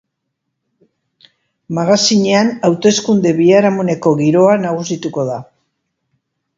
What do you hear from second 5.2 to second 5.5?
da.